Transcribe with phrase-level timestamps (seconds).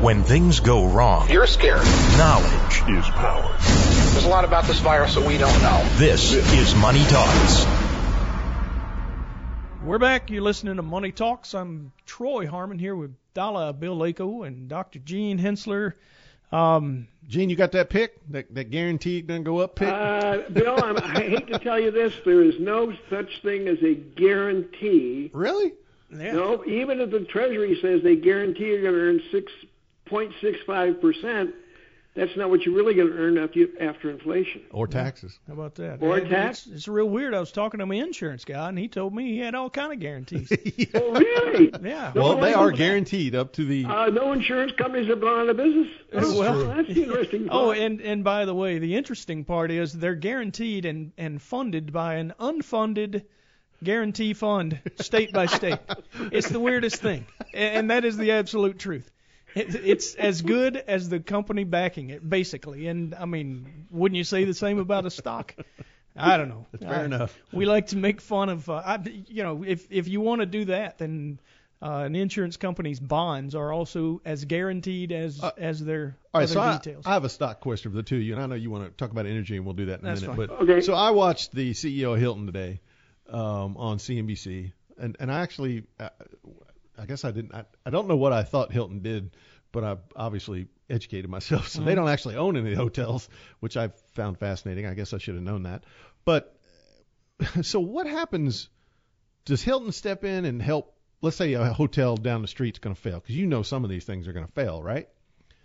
[0.00, 1.84] When things go wrong, You're scared.
[2.16, 3.52] knowledge is power.
[4.12, 5.84] There's a lot about this virus that we don't know.
[5.96, 7.66] This is Money Talks.
[9.84, 10.30] We're back.
[10.30, 11.52] You're listening to Money Talks.
[11.52, 15.00] I'm Troy Harmon here with Dala Bill Lako and Dr.
[15.00, 15.94] Gene Hensler.
[16.52, 18.20] Um, Gene, you got that pick?
[18.30, 19.88] That that guaranteed gonna go up pick?
[19.88, 23.78] Uh, Bill, I'm, I hate to tell you this, there is no such thing as
[23.82, 25.30] a guarantee.
[25.34, 25.72] really?
[26.10, 26.32] yeah.
[26.32, 29.52] No, even if the Treasury says they guarantee you're going to earn six
[30.08, 31.54] point six five percent,
[32.14, 34.62] that's not what you're really going to earn after you, after inflation.
[34.72, 35.38] Or taxes?
[35.46, 35.98] How about that?
[36.02, 36.66] Or And tax.
[36.66, 37.32] It's, it's real weird.
[37.32, 39.92] I was talking to my insurance guy, and he told me he had all kind
[39.92, 40.50] of guarantees.
[40.94, 41.70] Oh, really?
[41.82, 42.12] yeah.
[42.14, 43.84] No, Well, they are no, guaranteed up to the.
[43.84, 45.88] Uh, no insurance companies have gone out of business.
[46.14, 47.48] Oh, well- that's interesting.
[47.50, 51.92] Oh, and and by the way, the interesting part is they're guaranteed and and funded
[51.92, 53.24] by an unfunded
[53.84, 55.78] guarantee fund, state by state.
[56.32, 59.08] It's the weirdest thing, and, and that is the absolute truth.
[59.54, 62.86] It, it's as good as the company backing it, basically.
[62.86, 65.54] And I mean, wouldn't you say the same about a stock?
[66.16, 66.66] I don't know.
[66.72, 67.36] That's Fair I- enough.
[67.52, 70.46] We like to make fun of, uh, I, you know, if if you want to
[70.46, 71.38] do that, then
[71.80, 76.54] uh, an insurance company's bonds are also as guaranteed as as their All right, other
[76.54, 77.06] so I, details.
[77.06, 78.84] I have a stock question for the two of you, and I know you want
[78.84, 80.36] to talk about energy, and we'll do that in a That's minute.
[80.36, 80.46] fine.
[80.48, 80.80] But Okay.
[80.80, 82.80] so I watched the CEO of Hilton today
[83.30, 86.24] um, on CNBC, and and I actually, uh, I
[87.08, 89.36] guess I didn't, I, I don't know what I thought Hilton did,
[89.72, 91.68] but I obviously educated myself.
[91.68, 91.96] So they mm-hmm.
[91.96, 93.28] don't actually own any hotels,
[93.60, 94.86] which I found fascinating.
[94.86, 95.84] I guess I should have known that.
[96.24, 96.56] But
[97.62, 98.68] so what happens?
[99.44, 100.94] Does Hilton step in and help?
[101.20, 103.90] Let's say a hotel down the street's going to fail, because you know some of
[103.90, 105.08] these things are going to fail, right?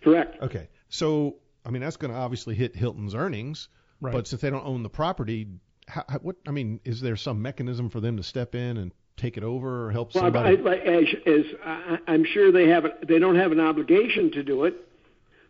[0.03, 0.41] correct.
[0.41, 0.67] Okay.
[0.89, 3.69] So, I mean, that's going to obviously hit Hilton's earnings.
[4.02, 4.11] Right.
[4.11, 5.47] But since they don't own the property,
[5.88, 6.35] how, what?
[6.47, 9.88] I mean, is there some mechanism for them to step in and take it over
[9.88, 10.58] or help Well, I, somebody?
[10.58, 14.66] like, as, as I, I'm sure they have, they don't have an obligation to do
[14.66, 14.75] it.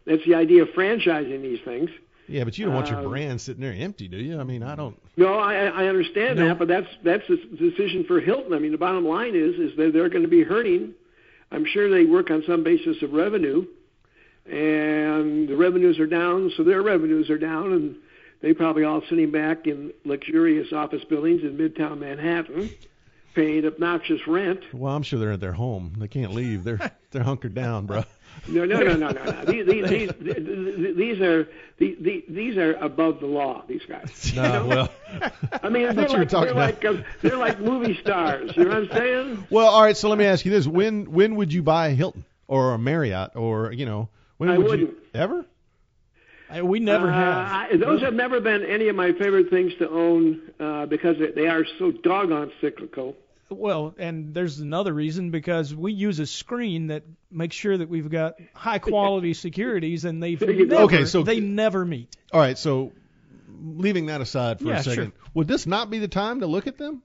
[0.05, 1.89] That's the idea of franchising these things.
[2.27, 4.39] yeah, but you don't want your um, brand sitting there empty, do you?
[4.39, 4.99] I mean, I don't.
[5.15, 6.47] No, I, I understand No.
[6.49, 8.53] that, but that's that's a decision for Hilton.
[8.53, 10.93] I mean, the bottom line is is that they're going to be hurting.
[11.51, 13.65] I'm sure they work on some basis of revenue,
[14.45, 17.95] and the revenues are down, so their revenues are down, and
[18.41, 22.69] they probably all sitting back in luxurious office buildings in Midtown Manhattan,
[23.33, 24.61] paying obnoxious rent.
[24.73, 25.93] Well, I'm sure they're at their home.
[25.97, 26.63] They can't leave.
[26.63, 26.79] They're
[27.11, 28.03] they're hunkered down, bro.
[28.47, 29.23] No, no, no, no, no.
[29.23, 29.45] no.
[29.45, 29.87] These, these,
[30.19, 33.63] these, these are these, these are above the law.
[33.67, 34.33] These guys.
[34.35, 34.89] No, well,
[35.61, 37.97] I mean, they're thought you were like, talking they're about- like uh, they're like movie
[38.01, 38.51] stars.
[38.57, 39.47] You know what I'm saying?
[39.49, 39.95] well, all right.
[39.95, 42.79] So let me ask you this: when when would you buy a Hilton or a
[42.79, 44.89] Marriott or you know when I would wouldn't.
[44.89, 45.45] you ever?
[46.49, 47.71] I- we never Uh, have.
[47.73, 51.31] I, those have never been any of my favorite things to own uh, because they-
[51.31, 53.15] they are so doggone cyclical.
[53.49, 58.09] Well, and there's another reason because we use a screen that makes sure that we've
[58.09, 62.15] got high quality securities, and they've never, Okay, so- they never meet.
[62.31, 62.57] All right.
[62.57, 62.91] So
[63.61, 65.29] leaving that aside for Yeah, a second, sure.
[65.35, 67.03] would this not be the time to look at them?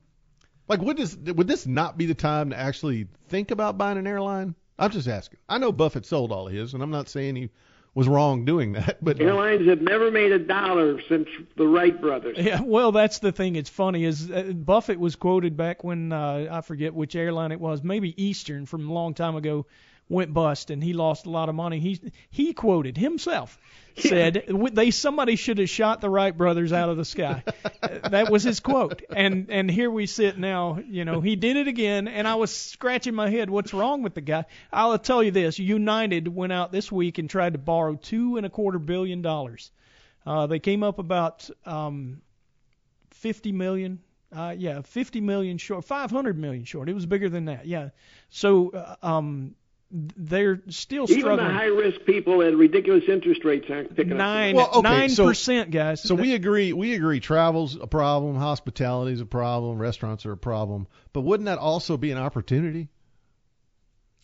[0.68, 4.06] Like, would this would this not be the time to actually think about buying an
[4.06, 4.54] airline?
[4.78, 5.40] I'm just asking.
[5.48, 7.50] I know Buffett sold all his, and I'm not saying he
[7.94, 12.36] was wrong doing that, but Airlines have never made a dollar since the Wright brothers.
[12.38, 13.56] Yeah, well, that's the thing.
[13.56, 17.60] It's funny is uh, Buffett was quoted back when uh, I forget which airline it
[17.60, 19.66] was, maybe Eastern from a long time ago,
[20.08, 21.80] went bust and he lost a lot of money.
[21.80, 23.58] He he quoted himself
[23.96, 27.42] said "W- they somebody should have shot the Wright brothers out of the sky.
[28.10, 29.02] That was his quote.
[29.10, 30.78] And and here we sit now.
[30.86, 33.50] You know he did it again, and I was scratching my head.
[33.50, 34.44] What's wrong with the guy?
[34.72, 38.46] I'll tell you this: United went out this week and tried to borrow two and
[38.46, 39.70] a quarter billion dollars.
[40.26, 42.20] Uh, they came up about um,
[43.12, 44.00] 50 million.
[44.30, 46.90] Uh, yeah, 50 million short, 500 million short.
[46.90, 47.66] It was bigger than that.
[47.66, 47.90] Yeah.
[48.28, 49.54] So uh, um,
[49.90, 51.34] they're still struggling.
[51.34, 55.08] Even the high risk people at ridiculous interest rates aren't picking Nine Well, okay, nine
[55.08, 56.02] so- percent, guys.
[56.02, 56.72] So we agree.
[56.72, 57.20] We agree.
[57.20, 58.36] Travel's a problem.
[58.36, 59.78] Hospitality's a problem.
[59.78, 60.86] Restaurants are a problem.
[61.12, 62.88] But wouldn't that also be an opportunity?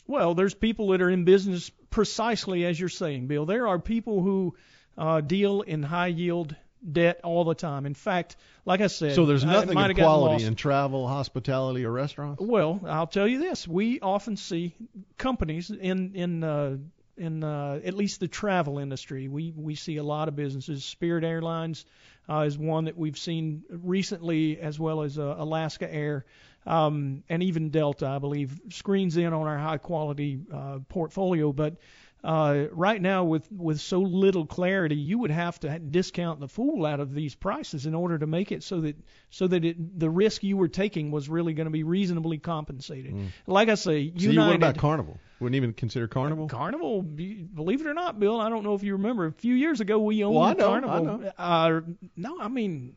[0.07, 3.47] Well, there's people that are in business precisely as you're saying, Bill.
[3.47, 4.55] There are people who
[4.99, 6.55] uh, deal in high yield
[6.91, 7.87] debt all the time.
[7.87, 12.43] In fact, like I said, So there's nothing of quality in travel, hospitality, or restaurants.
[12.43, 14.75] Well, I'll tell you this: we often see
[15.19, 16.77] companies in in uh,
[17.17, 19.29] in uh, at least the travel industry.
[19.29, 20.85] We we see a lot of businesses.
[20.85, 21.85] Spirit Airlines
[22.29, 26.25] uh, is one that we've seen recently, as well as uh, Alaska Air.
[26.67, 31.53] Um, and even Delta, I believe, screens in on our high quality uh, portfolio.
[31.53, 31.77] But
[32.23, 36.87] uh, right now, with with so little clarity, you would have to discount the fool
[36.87, 38.97] out of these prices in order to make it so that
[39.29, 43.15] so that it, the risk you were taking was really going to be reasonably compensated.
[43.47, 44.47] Like I say, So you, United.
[44.49, 45.19] what about Carnival?
[45.41, 46.49] Wouldn't even consider Carnival?
[46.49, 49.27] Carnival, believe it or not, Bill, I don't know if you remember.
[49.27, 51.19] A few years ago, we owned Well, I know, I Carnival.
[51.19, 51.33] know.
[51.37, 51.81] Uh,
[52.17, 52.95] no, I mean,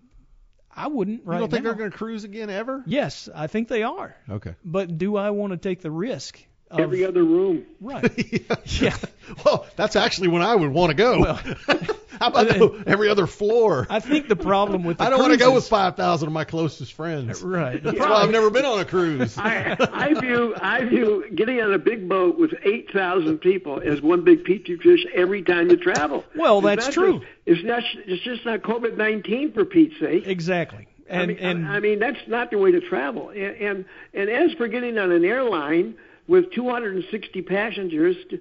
[0.77, 1.71] I wouldn't you don't think now.
[1.71, 2.83] they're going to cruise again ever?
[2.85, 4.15] Yes, I think they are.
[4.29, 4.53] Okay.
[4.63, 6.39] But do I want to take the risk?
[6.69, 7.65] Of, Every other room.
[7.81, 8.41] right.
[8.81, 8.95] yeah.
[9.43, 11.19] Well, that's actually when I would want to go.
[11.19, 11.39] Well,
[12.19, 13.87] How about then- go every other floor?
[13.89, 16.33] I think the problem with the I don't want to go with five thousand of
[16.33, 17.41] my closest friends.
[17.47, 17.81] Right.
[17.81, 19.37] That's problem- why I've never been on a cruise.
[19.37, 24.01] I, I view I view getting on a big boat with eight thousand people as
[24.01, 26.23] one big petri dish every time you travel.
[26.35, 27.19] Well, It's that's not true.
[27.19, 27.83] just- it's not.
[28.05, 30.27] It's just not COVID nineteen for Pete's sake.
[30.27, 30.87] Exactly.
[31.09, 33.29] And I mean, and I mean that's not the way to travel.
[33.29, 35.95] And, and and as for getting on an airline
[36.27, 38.39] with 260 passengers, to,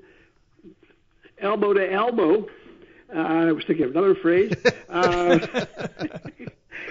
[1.39, 2.49] elbow to elbow,
[3.15, 4.53] uh, I was thinking of another phrase.
[4.89, 5.39] Uh,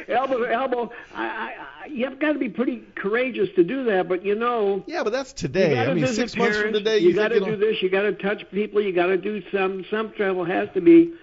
[0.07, 0.91] elbow elbow.
[1.13, 4.07] I, I, I, you've got to be pretty courageous to do that.
[4.07, 5.79] But you know, Yeah, but that's today.
[5.79, 7.81] I mean, six months from today, you, you got to do this.
[7.81, 8.81] You got to touch people.
[8.81, 9.85] You got to do some.
[9.89, 11.13] Some travel has to be,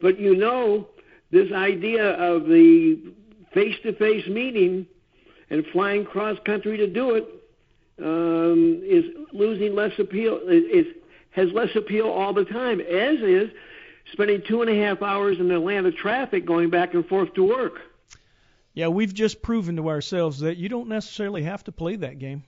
[0.00, 0.88] but you know,
[1.30, 2.98] this idea of the
[3.52, 4.86] face-to-face meeting
[5.50, 7.28] and flying cross country to do it
[8.02, 10.40] um, is losing less appeal.
[10.44, 10.96] It
[11.32, 12.80] has less appeal all the time.
[12.80, 13.50] As is
[14.12, 17.80] spending two and a half hours in Atlanta traffic going back and forth to work.
[18.74, 22.44] yeah, we've just proven to ourselves that you don't necessarily have to play that game.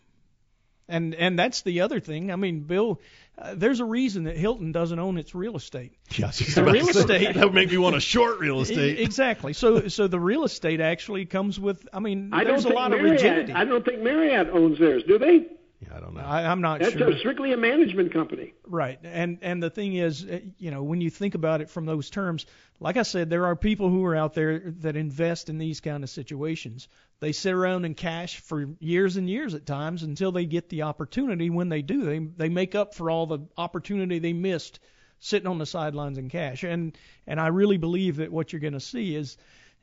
[0.87, 2.31] And and that's the other thing.
[2.31, 3.01] I mean, Bill,
[3.39, 5.93] uh, there's a reason that Hilton doesn't own its real estate.
[6.19, 8.61] Yeah, I was just The real estate- That would make me want to short real
[8.67, 9.01] estate.
[9.01, 9.55] Exactly.
[9.55, 11.89] So so the real estate actually comes with.
[11.91, 13.23] I mean, I don't there's a think lot of Marriott.
[13.23, 13.53] rigidity.
[13.55, 15.47] I don't think Marriott owns theirs, do they?
[15.86, 16.20] Yeah, I don't know.
[16.20, 17.10] I, I'm not That's sure.
[17.10, 18.54] a, strictly a management company.
[18.66, 18.98] Right.
[19.02, 22.10] And and the thing is, uh, you know, when you think about it from those
[22.10, 22.46] terms,
[22.81, 26.02] like I said, there are people who are out there that invest in these kind
[26.02, 26.88] of situations.
[27.20, 30.82] They sit around in cash for years and years at times until they get the
[30.82, 31.50] opportunity.
[31.50, 34.81] When they do, they they make up for all the opportunity they missed
[35.20, 36.64] sitting on the sidelines in cash.
[36.64, 36.96] And
[37.26, 39.36] and I really believe that what you're going to see is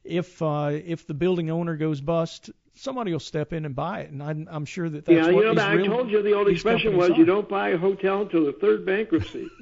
[0.03, 4.11] if uh, if the building owner goes bust, somebody will step in and buy it.
[4.11, 6.21] And I'm, I'm sure that that's yeah, what you know, these I real- told you
[6.23, 9.47] the old these expression companies was you don't buy a hotel until the third bankruptcy.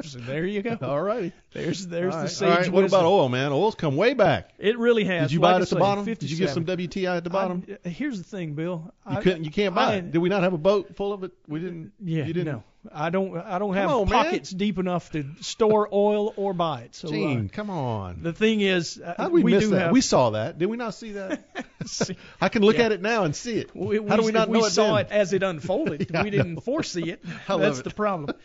[0.00, 0.78] So there you go.
[0.80, 1.32] All righty.
[1.52, 2.30] There's there's All the right.
[2.32, 2.70] sage All right.
[2.70, 3.00] What wisdom.
[3.00, 3.50] about oil, man?
[3.50, 4.50] Oil's come way back.
[4.56, 5.22] It really has.
[5.30, 6.04] Did you Like buy I it at the say, bottom?
[6.04, 7.64] Did you get some WTI at the bottom?
[7.68, 8.92] I, uh, here's the thing, Bill.
[9.10, 9.42] you I, couldn't.
[9.42, 10.12] You can't buy I- it.
[10.12, 11.32] Did we not have a boat full of it?
[11.48, 11.90] We didn't.
[12.00, 12.52] Yeah, You didn't.
[12.54, 12.62] no.
[12.92, 13.36] I don't.
[13.36, 14.24] I don't have on, man.
[14.24, 16.94] pockets deep enough to store oil or buy it.
[16.94, 18.22] So uh, Gene, come on.
[18.22, 19.80] the thing is, uh, How did we, miss do that?
[19.80, 19.92] have.
[19.92, 20.58] We saw that.
[20.58, 21.42] Did we not see that?
[21.86, 22.84] see- I can look Yeah.
[22.86, 23.74] at it now and see it.
[23.74, 25.06] we, How do we not we know it saw then?
[25.06, 26.10] it as it unfolded.
[26.18, 27.24] Yeah, we didn't foresee it.
[27.48, 27.84] That's it.
[27.84, 28.36] the problem.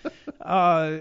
[0.42, 0.98] Uh,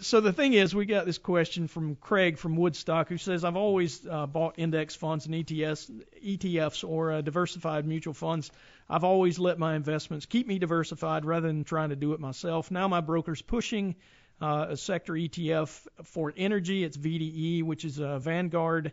[0.00, 3.56] so the thing is, we got this question from Craig from Woodstock, who says, "I've
[3.56, 5.90] always uh, bought index funds and ETFs,
[6.24, 8.50] ETFs or uh, diversified mutual funds.
[8.88, 12.70] I've always let my investments keep me diversified rather than trying to do it myself.
[12.70, 13.96] Now my broker's pushing
[14.40, 16.84] uh, a sector ETF for energy.
[16.84, 18.92] It's VDE, which is a Vanguard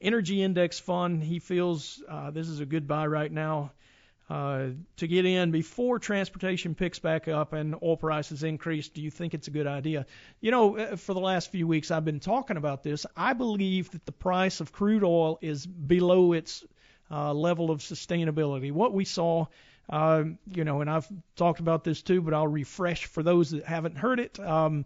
[0.00, 1.22] energy index fund.
[1.22, 3.72] He feels uh, this is a good buy right now
[4.28, 8.88] uh, to get in before transportation picks back up and oil prices increase.
[8.88, 10.06] Do you think it's a good idea?
[10.40, 13.06] You know, uh, for the last few weeks I've been talking about this.
[13.16, 16.64] I believe that the price of crude oil is below its
[17.10, 18.72] uh, level of sustainability.
[18.72, 19.46] What we saw,
[19.90, 23.64] uh, you know, and I've talked about this too, but I'll refresh for those that
[23.64, 24.38] haven't heard it.
[24.40, 24.84] Um,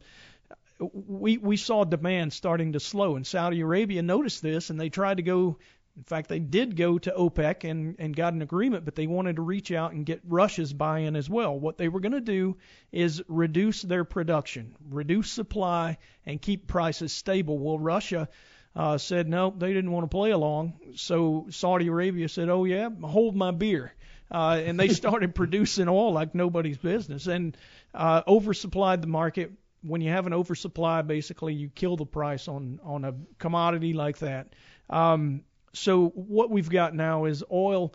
[0.80, 5.16] we we saw demand starting to slow, and Saudi Arabia noticed this, and they tried
[5.16, 5.58] to go.
[5.96, 9.34] In fact, they did go to OPEC and, and got an agreement, but they wanted
[9.34, 11.58] to reach out and get Russia's buy-in as well.
[11.58, 12.56] What they were going to do
[12.92, 17.58] is reduce their production, reduce supply, and keep prices stable.
[17.58, 18.28] Well, Russia
[18.76, 20.74] uh, said no, they didn't want to play along.
[20.96, 23.94] So Saudi Arabia said, oh yeah, hold my beer.
[24.30, 27.56] Uh, and they started producing oil like nobody's business and
[27.94, 29.52] uh, oversupplied the market.
[29.82, 34.18] When you have an oversupply, basically you kill the price on on a commodity like
[34.18, 34.52] that.
[34.90, 37.94] Um, so what we've got now is oil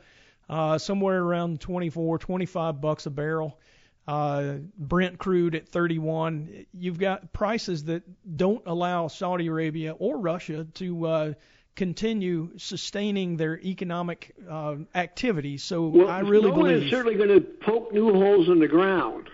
[0.49, 3.59] uh, somewhere around 24, 25 bucks a barrel.
[4.05, 6.65] Uh, Brent crude at 31.
[6.73, 8.03] You've got prices that
[8.37, 11.33] don't allow Saudi Arabia or Russia to uh,
[11.75, 15.57] continue sustaining their economic uh, activity.
[15.57, 18.67] So Well, I really no one is certainly going to poke new holes in the
[18.67, 19.29] ground.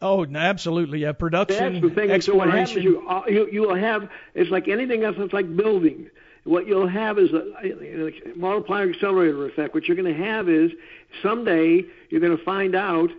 [0.00, 1.00] Oh, absolutely.
[1.00, 2.20] Yeah, production, That's the thing.
[2.20, 2.84] So what happens?
[2.84, 4.08] You, uh, you you will have.
[4.34, 5.16] It's like anything else.
[5.18, 6.08] It's like building.
[6.44, 9.74] what you'll have is a, a multiplier accelerator effect.
[9.74, 10.70] What you're going to have is
[11.22, 13.10] someday you're going to find out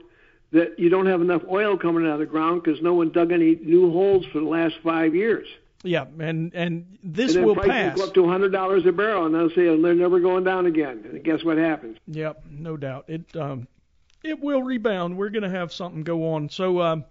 [0.52, 3.32] that you don't have enough oil coming out of the ground because no one dug
[3.32, 5.48] any new holes for the last five years.
[5.84, 7.96] Yeah, and and this and will pass.
[7.96, 11.06] go up to hundred dollars a barrel, and they'll say they're never going down again.
[11.10, 11.98] And guess what happens?
[12.08, 13.06] Yep, no doubt.
[13.08, 13.68] It um,
[14.24, 15.18] it will rebound.
[15.18, 16.50] We're going to have something go on.
[16.50, 17.06] So, um,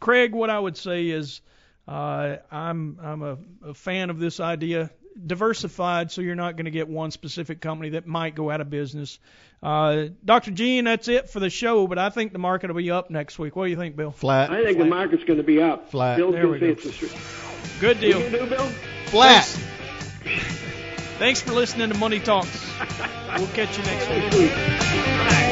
[0.00, 1.42] Craig, what I would say is,
[1.86, 4.90] uh, I'm I'm a, a fan of this idea.
[5.26, 8.70] Diversified, so you're not going to get one specific company that might go out of
[8.70, 9.18] business.
[9.62, 10.50] Uh, Dr.
[10.50, 11.86] Gene, that's it for the show.
[11.86, 13.54] But I think the market will be up next week.
[13.54, 14.10] What do you think, Bill?
[14.10, 14.50] Flat.
[14.50, 15.90] I think the market's going to be up.
[15.90, 16.16] Flat.
[16.16, 16.66] Bill's There going we go.
[16.72, 17.06] it's a str-
[17.80, 18.18] Good What deal.
[18.18, 18.66] do you do, Bill?
[19.06, 19.44] Flat.
[21.18, 22.66] Thanks for listening to Money Talks.
[23.36, 24.18] We'll catch you next week.
[24.18, 25.51] Next week.